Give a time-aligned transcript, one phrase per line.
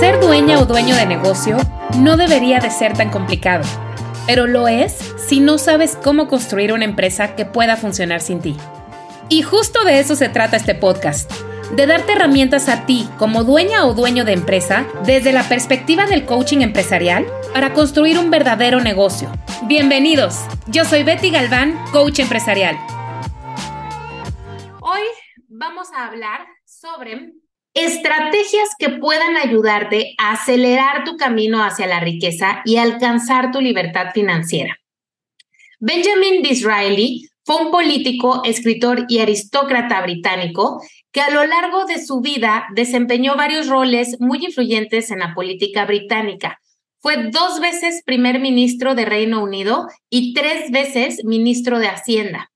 [0.00, 1.56] Ser dueña o dueño de negocio
[1.98, 3.64] no debería de ser tan complicado,
[4.26, 8.56] pero lo es si no sabes cómo construir una empresa que pueda funcionar sin ti.
[9.28, 11.30] Y justo de eso se trata este podcast,
[11.74, 16.24] de darte herramientas a ti como dueña o dueño de empresa desde la perspectiva del
[16.24, 19.30] coaching empresarial para construir un verdadero negocio.
[19.64, 22.76] Bienvenidos, yo soy Betty Galván, coach empresarial.
[25.54, 27.34] Vamos a hablar sobre
[27.74, 34.12] estrategias que puedan ayudarte a acelerar tu camino hacia la riqueza y alcanzar tu libertad
[34.14, 34.78] financiera.
[35.78, 40.80] Benjamin Disraeli fue un político, escritor y aristócrata británico
[41.12, 45.84] que a lo largo de su vida desempeñó varios roles muy influyentes en la política
[45.84, 46.62] británica.
[46.98, 52.51] Fue dos veces primer ministro de Reino Unido y tres veces ministro de Hacienda.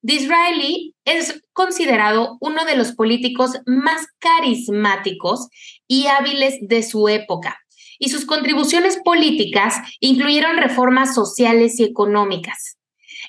[0.00, 5.48] Disraeli es considerado uno de los políticos más carismáticos
[5.88, 7.58] y hábiles de su época,
[7.98, 12.78] y sus contribuciones políticas incluyeron reformas sociales y económicas.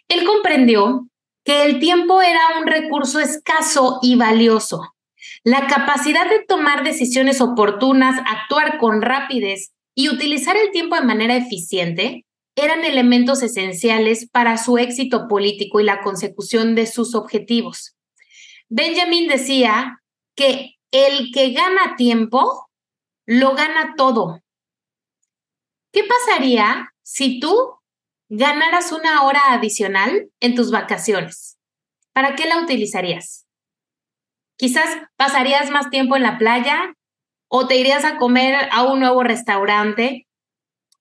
[0.07, 1.07] Él comprendió
[1.43, 4.93] que el tiempo era un recurso escaso y valioso.
[5.43, 11.35] La capacidad de tomar decisiones oportunas, actuar con rapidez y utilizar el tiempo de manera
[11.35, 12.25] eficiente
[12.59, 17.95] eran elementos esenciales para su éxito político y la consecución de sus objetivos.
[18.69, 20.01] Benjamin decía
[20.35, 22.69] que el que gana tiempo,
[23.25, 24.41] lo gana todo.
[25.91, 27.79] ¿Qué pasaría si tú
[28.29, 31.57] ganaras una hora adicional en tus vacaciones?
[32.13, 33.47] ¿Para qué la utilizarías?
[34.57, 36.93] Quizás pasarías más tiempo en la playa
[37.47, 40.27] o te irías a comer a un nuevo restaurante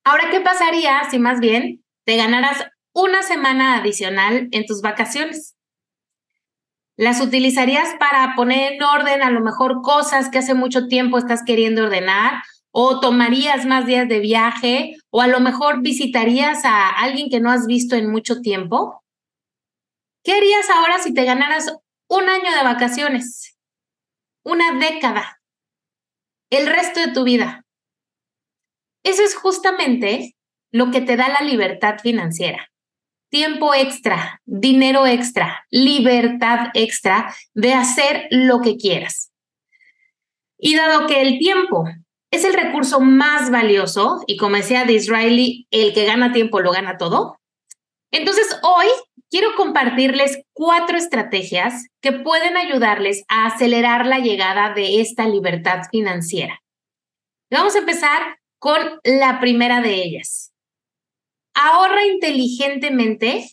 [0.08, 2.64] Ahora, ¿qué pasaría si más bien te ganaras
[2.94, 5.54] una semana adicional en tus vacaciones?
[6.96, 11.42] ¿Las utilizarías para poner en orden a lo mejor cosas que hace mucho tiempo estás
[11.44, 12.42] queriendo ordenar?
[12.70, 14.96] ¿O tomarías más días de viaje?
[15.10, 19.04] ¿O a lo mejor visitarías a alguien que no has visto en mucho tiempo?
[20.24, 21.70] ¿Qué harías ahora si te ganaras
[22.08, 23.58] un año de vacaciones?
[24.42, 25.42] Una década.
[26.48, 27.66] El resto de tu vida.
[29.08, 30.36] Eso es justamente
[30.70, 32.68] lo que te da la libertad financiera.
[33.30, 39.32] Tiempo extra, dinero extra, libertad extra de hacer lo que quieras.
[40.58, 41.84] Y dado que el tiempo
[42.30, 46.98] es el recurso más valioso, y como decía Disraeli, el que gana tiempo lo gana
[46.98, 47.38] todo,
[48.10, 48.88] entonces hoy
[49.30, 56.60] quiero compartirles cuatro estrategias que pueden ayudarles a acelerar la llegada de esta libertad financiera.
[57.50, 60.52] Vamos a empezar con la primera de ellas.
[61.54, 63.50] Ahorra inteligentemente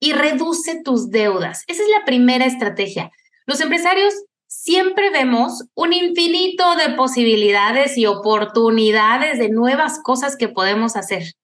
[0.00, 1.64] y reduce tus deudas.
[1.66, 3.10] Esa es la primera estrategia.
[3.46, 4.14] Los empresarios
[4.46, 11.34] siempre vemos un infinito de posibilidades y oportunidades de nuevas cosas que podemos hacer.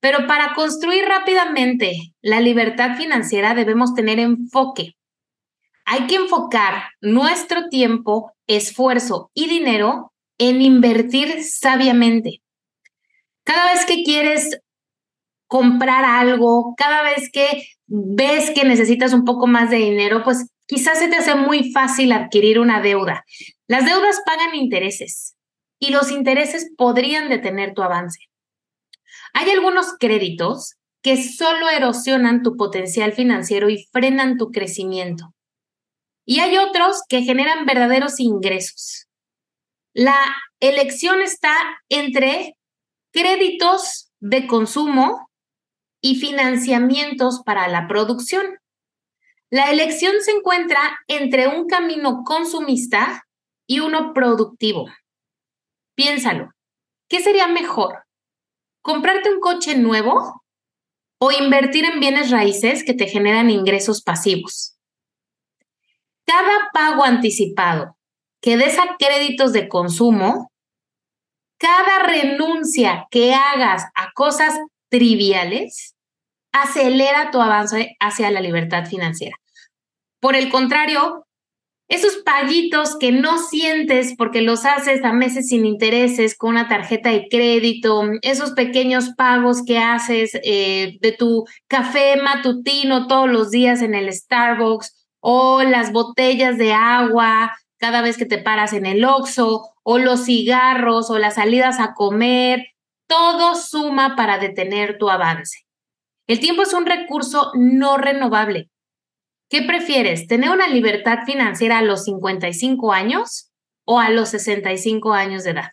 [0.00, 4.94] Pero para construir rápidamente la libertad financiera debemos tener enfoque.
[5.84, 12.42] Hay que enfocar nuestro tiempo, esfuerzo y dinero en invertir sabiamente.
[13.44, 14.60] Cada vez que quieres
[15.46, 20.98] comprar algo, cada vez que ves que necesitas un poco más de dinero, pues quizás
[20.98, 23.24] se te hace muy fácil adquirir una deuda.
[23.66, 25.36] Las deudas pagan intereses
[25.78, 28.20] y los intereses podrían detener tu avance.
[29.32, 35.34] Hay algunos créditos que solo erosionan tu potencial financiero y frenan tu crecimiento.
[36.26, 39.07] Y hay otros que generan verdaderos ingresos.
[39.98, 40.24] La
[40.60, 41.52] elección está
[41.88, 42.56] entre
[43.12, 45.28] créditos de consumo
[46.00, 48.60] y financiamientos para la producción.
[49.50, 50.78] La elección se encuentra
[51.08, 53.26] entre un camino consumista
[53.66, 54.86] y uno productivo.
[55.96, 56.52] Piénsalo,
[57.08, 58.04] ¿qué sería mejor?
[58.82, 60.44] ¿Comprarte un coche nuevo
[61.18, 64.78] o invertir en bienes raíces que te generan ingresos pasivos?
[66.24, 67.97] Cada pago anticipado
[68.40, 70.50] que des a créditos de consumo,
[71.58, 74.54] cada renuncia que hagas a cosas
[74.88, 75.94] triviales
[76.52, 79.36] acelera tu avance hacia la libertad financiera.
[80.20, 81.24] Por el contrario,
[81.88, 87.10] esos paguitos que no sientes porque los haces a meses sin intereses con una tarjeta
[87.10, 93.80] de crédito, esos pequeños pagos que haces eh, de tu café matutino todos los días
[93.80, 99.04] en el Starbucks o las botellas de agua cada vez que te paras en el
[99.04, 102.74] Oxxo o los cigarros o las salidas a comer,
[103.06, 105.66] todo suma para detener tu avance.
[106.26, 108.70] El tiempo es un recurso no renovable.
[109.48, 110.26] ¿Qué prefieres?
[110.26, 113.50] ¿Tener una libertad financiera a los 55 años
[113.86, 115.70] o a los 65 años de edad?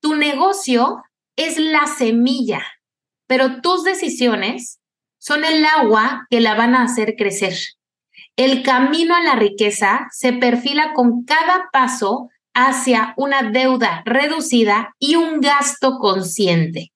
[0.00, 1.04] Tu negocio
[1.36, 2.62] es la semilla,
[3.28, 4.80] pero tus decisiones
[5.18, 7.54] son el agua que la van a hacer crecer.
[8.36, 15.16] El camino a la riqueza se perfila con cada paso hacia una deuda reducida y
[15.16, 16.92] un gasto consciente.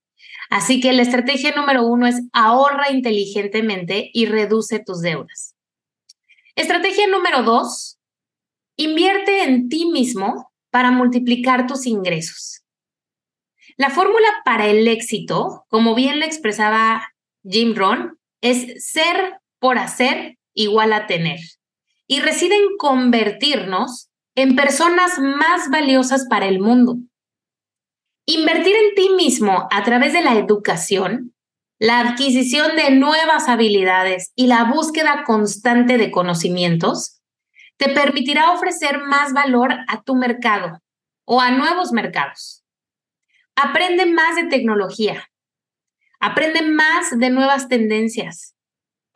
[0.49, 5.55] Así que la estrategia número uno es ahorra inteligentemente y reduce tus deudas.
[6.55, 7.99] Estrategia número dos,
[8.77, 12.63] invierte en ti mismo para multiplicar tus ingresos.
[13.77, 17.13] La fórmula para el éxito, como bien le expresaba
[17.45, 21.39] Jim Rohn, es ser por hacer igual a tener.
[22.09, 26.97] Y reside en convertirnos en personas más valiosas para el mundo.
[28.27, 31.35] Invertir en ti mismo a través de la educación,
[31.79, 37.21] la adquisición de nuevas habilidades y la búsqueda constante de conocimientos
[37.77, 40.81] te permitirá ofrecer más valor a tu mercado
[41.25, 42.65] o a nuevos mercados.
[43.55, 45.29] Aprende más de tecnología.
[46.19, 48.56] Aprende más de nuevas tendencias.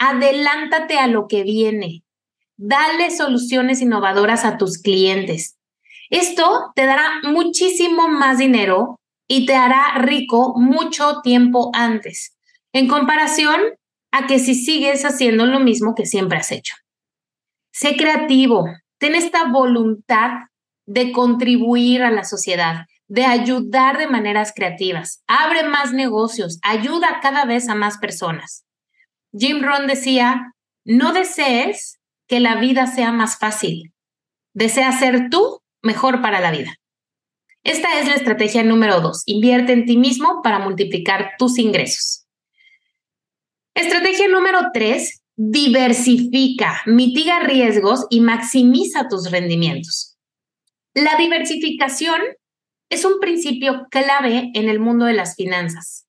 [0.02, 2.05] Adelántate a lo que viene.
[2.56, 5.58] Dale soluciones innovadoras a tus clientes.
[6.08, 8.99] Esto te dará muchísimo más dinero
[9.29, 12.35] y te hará rico mucho tiempo antes,
[12.73, 13.61] en comparación
[14.11, 16.76] a que si sigues haciendo lo mismo que siempre has hecho.
[17.70, 18.64] Sé creativo,
[18.97, 20.31] ten esta voluntad
[20.87, 25.23] de contribuir a la sociedad, de ayudar de maneras creativas.
[25.26, 28.64] Abre más negocios, ayuda cada vez a más personas.
[29.32, 30.55] Jim Rohn decía,
[30.85, 33.93] no desees que la vida sea más fácil,
[34.55, 36.77] desea ser tú mejor para la vida.
[37.62, 39.23] Esta es la estrategia número dos.
[39.27, 42.27] Invierte en ti mismo para multiplicar tus ingresos.
[43.75, 50.17] Estrategia número tres, diversifica, mitiga riesgos y maximiza tus rendimientos.
[50.94, 52.21] La diversificación
[52.91, 56.06] es un principio clave en el mundo de las finanzas.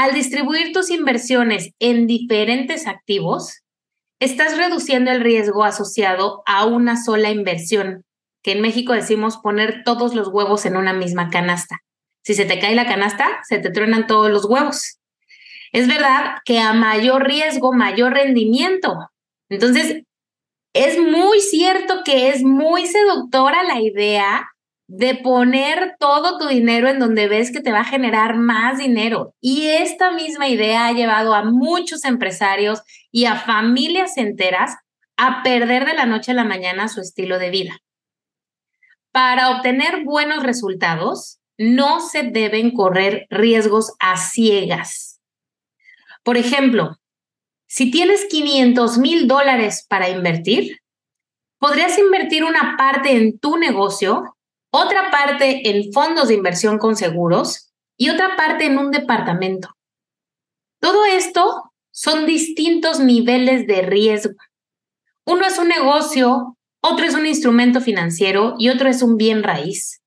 [0.00, 3.60] Al distribuir tus inversiones en diferentes activos,
[4.18, 8.06] estás reduciendo el riesgo asociado a una sola inversión
[8.42, 11.80] que en México decimos poner todos los huevos en una misma canasta.
[12.24, 15.00] Si se te cae la canasta, se te truenan todos los huevos.
[15.70, 19.10] Es verdad que a mayor riesgo, mayor rendimiento.
[19.50, 20.04] Entonces,
[20.72, 24.48] es muy cierto que es muy seductora la idea
[24.92, 29.36] de poner todo tu dinero en donde ves que te va a generar más dinero.
[29.40, 32.82] Y esta misma idea ha llevado a muchos empresarios
[33.12, 34.74] y a familias enteras
[35.16, 37.78] a perder de la noche a la mañana su estilo de vida.
[39.12, 45.20] Para obtener buenos resultados, no se deben correr riesgos a ciegas.
[46.24, 46.96] Por ejemplo,
[47.68, 50.80] si tienes 500 mil dólares para invertir,
[51.60, 54.36] podrías invertir una parte en tu negocio,
[54.70, 59.68] otra parte en fondos de inversión con seguros y otra parte en un departamento.
[60.80, 64.34] Todo esto son distintos niveles de riesgo.
[65.26, 70.00] Uno es un negocio, otro es un instrumento financiero y otro es un bien raíz.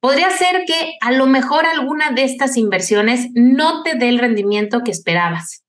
[0.00, 4.82] Podría ser que a lo mejor alguna de estas inversiones no te dé el rendimiento
[4.84, 5.64] que esperabas,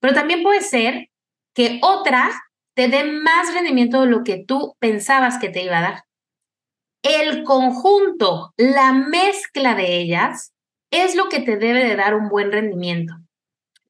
[0.00, 1.08] pero también puede ser
[1.54, 2.30] que otra
[2.74, 6.03] te dé más rendimiento de lo que tú pensabas que te iba a dar.
[7.04, 10.54] El conjunto, la mezcla de ellas,
[10.90, 13.12] es lo que te debe de dar un buen rendimiento.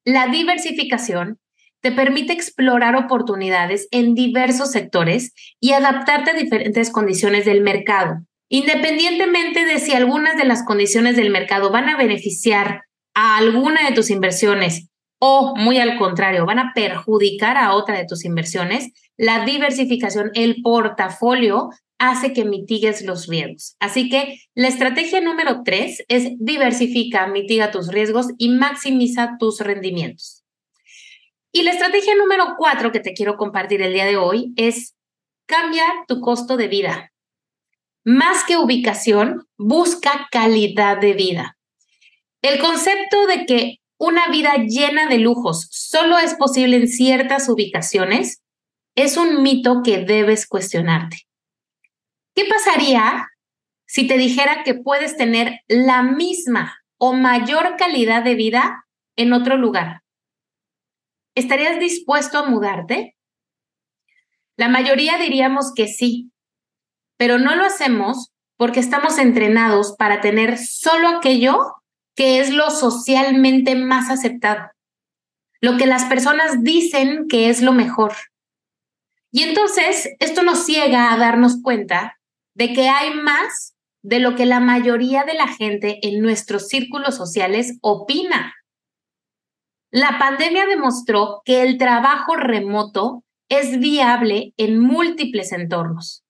[0.04, 1.38] La diversificación
[1.80, 8.16] te permite explorar oportunidades en diversos sectores y adaptarte a diferentes condiciones del mercado,
[8.48, 12.82] independientemente de si algunas de las condiciones del mercado van a beneficiar
[13.14, 14.88] a alguna de tus inversiones
[15.20, 20.62] o, muy al contrario, van a perjudicar a otra de tus inversiones, la diversificación, el
[20.62, 23.76] portafolio hace que mitigues los riesgos.
[23.80, 30.44] Así que la estrategia número tres es diversifica, mitiga tus riesgos y maximiza tus rendimientos.
[31.52, 34.94] Y la estrategia número cuatro que te quiero compartir el día de hoy es
[35.46, 37.12] cambia tu costo de vida.
[38.04, 41.56] Más que ubicación, busca calidad de vida.
[42.42, 48.42] El concepto de que una vida llena de lujos solo es posible en ciertas ubicaciones
[48.96, 51.22] es un mito que debes cuestionarte.
[52.34, 53.28] ¿Qué pasaría
[53.86, 58.86] si te dijera que puedes tener la misma o mayor calidad de vida
[59.16, 60.02] en otro lugar?
[61.36, 63.16] ¿Estarías dispuesto a mudarte?
[64.56, 66.32] La mayoría diríamos que sí,
[67.16, 71.74] pero no lo hacemos porque estamos entrenados para tener solo aquello
[72.16, 74.70] que es lo socialmente más aceptado,
[75.60, 78.14] lo que las personas dicen que es lo mejor.
[79.30, 82.18] Y entonces esto nos ciega a darnos cuenta
[82.54, 87.16] de que hay más de lo que la mayoría de la gente en nuestros círculos
[87.16, 88.54] sociales opina.
[89.90, 96.24] La pandemia demostró que el trabajo remoto es viable en múltiples entornos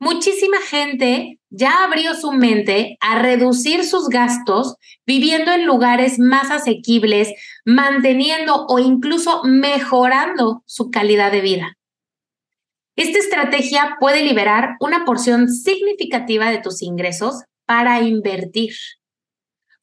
[0.00, 7.28] muchísima gente ya abrió su mente a reducir sus gastos viviendo en lugares más asequibles,
[7.64, 11.76] manteniendo o incluso mejorando su calidad de vida.
[13.00, 18.74] Esta estrategia puede liberar una porción significativa de tus ingresos para invertir.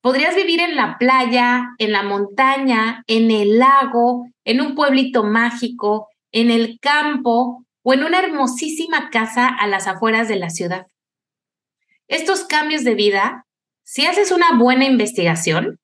[0.01, 6.09] Podrías vivir en la playa, en la montaña, en el lago, en un pueblito mágico,
[6.31, 10.85] en el campo o en una hermosísima casa a las afueras de la ciudad.
[12.07, 13.47] Estos cambios de vida,
[13.83, 15.79] si haces una buena investigación,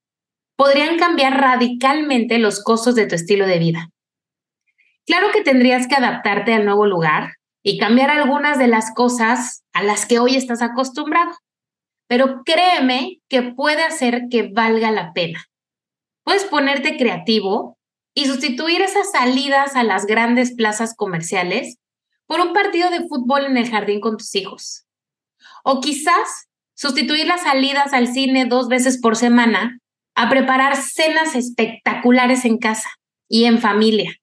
[0.56, 3.90] podrían cambiar radicalmente los costos de tu estilo de vida.
[5.06, 9.84] Claro que tendrías que adaptarte al nuevo lugar y cambiar algunas de las cosas a
[9.84, 11.32] las que hoy estás acostumbrado,
[12.08, 15.46] pero créeme que puede hacer que valga la pena.
[16.24, 17.78] Puedes ponerte creativo
[18.14, 21.78] y sustituir esas salidas a las grandes plazas comerciales
[22.26, 24.86] por un partido de fútbol en el jardín con tus hijos.
[25.64, 29.80] O quizás sustituir las salidas al cine dos veces por semana
[30.16, 32.90] a preparar cenas espectaculares en casa
[33.28, 34.14] y en familia.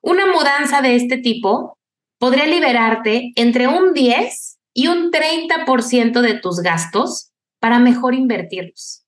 [0.00, 1.76] Una mudanza de este tipo
[2.18, 9.04] podría liberarte entre un 10 y un 30% de tus gastos para mejor invertirlos.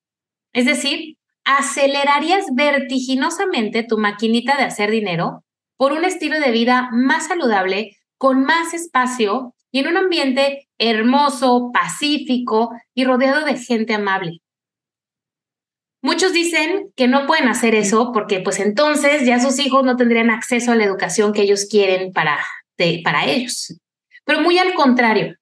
[0.53, 5.45] Es decir, acelerarías vertiginosamente tu maquinita de hacer dinero
[5.77, 11.71] por un estilo de vida más saludable, con más espacio y en un ambiente hermoso,
[11.73, 14.41] pacífico y rodeado de gente amable.
[16.02, 20.30] Muchos dicen que no pueden hacer eso porque pues entonces ya sus hijos no tendrían
[20.30, 22.38] acceso a la educación que ellos quieren para,
[23.04, 23.76] para ellos.
[24.25, 25.37] Pero muy al contrario,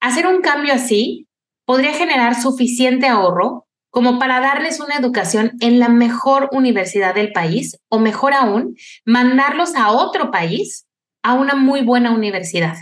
[0.00, 1.28] hacer un cambio así
[1.64, 7.78] podría generar suficiente ahorro como para darles una educación en la mejor universidad del país
[7.88, 10.86] o mejor aún, mandarlos a otro país
[11.22, 12.76] a una muy buena universidad.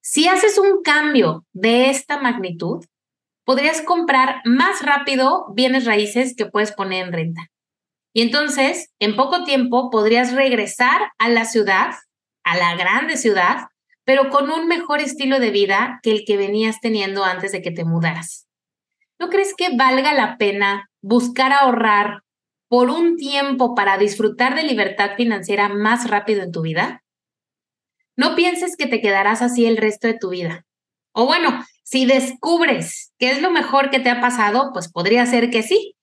[0.00, 2.84] Si haces un cambio de esta magnitud,
[3.44, 7.50] podrías comprar más rápido bienes raíces que puedes poner en renta.
[8.14, 11.94] Y entonces, en poco tiempo, podrías regresar a la ciudad,
[12.44, 13.68] a la grande ciudad,
[14.04, 17.70] pero con un mejor estilo de vida que el que venías teniendo antes de que
[17.70, 18.46] te mudaras.
[19.22, 22.24] ¿no crees que valga la pena buscar ahorrar
[22.66, 27.04] por un tiempo para disfrutar de libertad financiera más rápido en tu vida?
[28.16, 30.66] No pienses que te quedarás así el resto de tu vida.
[31.12, 35.50] O bueno, si descubres que es lo mejor que te ha pasado, pues podría ser
[35.50, 35.94] que sí.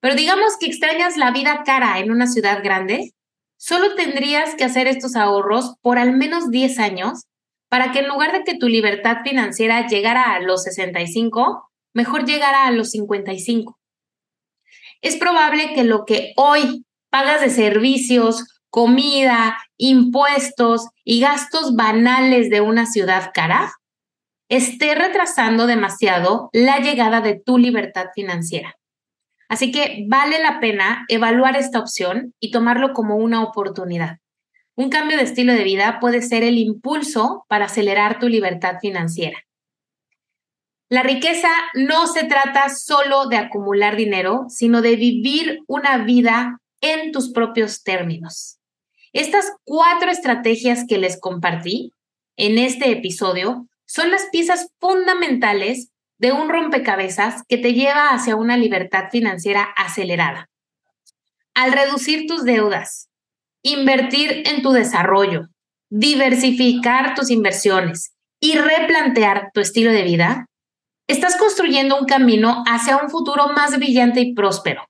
[0.00, 3.12] Pero digamos que extrañas la vida cara en una ciudad grande,
[3.56, 7.26] solo tendrías que hacer estos ahorros por al menos 10 años
[7.68, 12.66] para que en lugar de que tu libertad financiera llegara a los 65, mejor llegará
[12.66, 13.78] a los 55.
[15.00, 22.62] Es probable que lo que hoy pagas de servicios, comida, impuestos y gastos banales de
[22.62, 23.72] una ciudad cara
[24.48, 28.76] esté retrasando demasiado la llegada de tu libertad financiera.
[29.48, 34.18] Así que vale la pena evaluar esta opción y tomarlo como una oportunidad.
[34.74, 39.38] Un cambio de estilo de vida puede ser el impulso para acelerar tu libertad financiera.
[40.88, 47.10] La riqueza no se trata solo de acumular dinero, sino de vivir una vida en
[47.10, 48.58] tus propios términos.
[49.12, 51.90] Estas cuatro estrategias que les compartí
[52.36, 58.56] en este episodio son las piezas fundamentales de un rompecabezas que te lleva hacia una
[58.56, 60.48] libertad financiera acelerada.
[61.54, 63.08] Al reducir tus deudas,
[63.62, 65.48] invertir en tu desarrollo,
[65.88, 70.46] diversificar tus inversiones y replantear tu estilo de vida,
[71.06, 74.84] estás construyendo un camino hacia un futuro más brillante y próspero.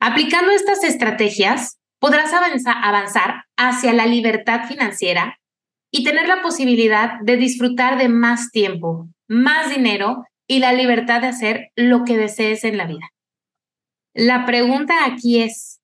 [0.00, 5.38] Aplicando estas estrategias, podrás avanzar hacia la libertad financiera
[5.90, 11.28] y tener la posibilidad de disfrutar de más tiempo, más dinero y la libertad de
[11.28, 13.12] hacer lo que desees en la vida.
[14.14, 15.80] La pregunta aquí es,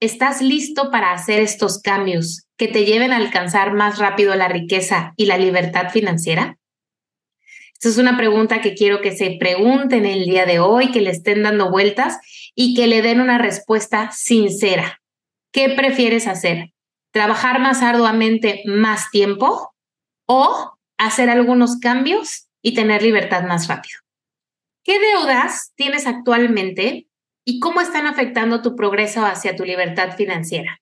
[0.00, 5.14] ¿estás listo para hacer estos cambios que te lleven a alcanzar más rápido la riqueza
[5.16, 6.58] y la libertad financiera?
[7.72, 11.10] Esta es una pregunta que quiero que se pregunten el día de hoy, que le
[11.10, 12.18] estén dando vueltas
[12.54, 15.00] y que le den una respuesta sincera.
[15.52, 16.73] ¿Qué prefieres hacer?
[17.14, 19.72] ¿Trabajar más arduamente más tiempo
[20.26, 24.00] o hacer algunos cambios y tener libertad más rápido?
[24.82, 27.06] ¿Qué deudas tienes actualmente
[27.44, 30.80] y cómo están afectando tu progreso hacia tu libertad financiera?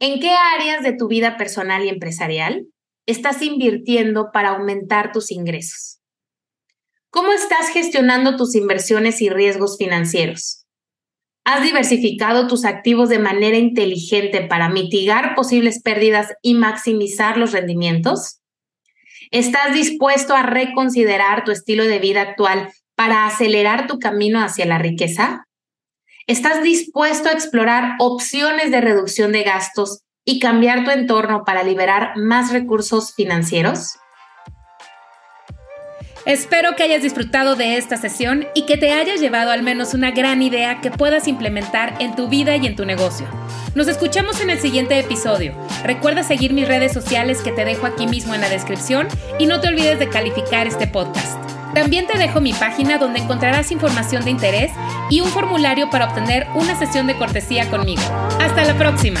[0.00, 2.66] ¿En qué áreas de tu vida personal y empresarial
[3.06, 6.02] estás invirtiendo para aumentar tus ingresos?
[7.08, 10.65] ¿Cómo estás gestionando tus inversiones y riesgos financieros?
[11.46, 18.40] ¿Has diversificado tus activos de manera inteligente para mitigar posibles pérdidas y maximizar los rendimientos?
[19.30, 24.78] ¿Estás dispuesto a reconsiderar tu estilo de vida actual para acelerar tu camino hacia la
[24.78, 25.46] riqueza?
[26.26, 32.16] ¿Estás dispuesto a explorar opciones de reducción de gastos y cambiar tu entorno para liberar
[32.16, 33.94] más recursos financieros?
[36.26, 40.10] Espero que hayas disfrutado de esta sesión y que te hayas llevado al menos una
[40.10, 43.28] gran idea que puedas implementar en tu vida y en tu negocio.
[43.76, 45.54] Nos escuchamos en el siguiente episodio.
[45.84, 49.06] Recuerda seguir mis redes sociales que te dejo aquí mismo en la descripción
[49.38, 51.38] y no te olvides de calificar este podcast.
[51.74, 54.72] También te dejo mi página donde encontrarás información de interés
[55.10, 58.02] y un formulario para obtener una sesión de cortesía conmigo.
[58.40, 59.20] Hasta la próxima.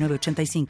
[0.09, 0.65] 85